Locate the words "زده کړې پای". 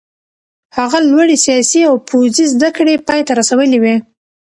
2.53-3.21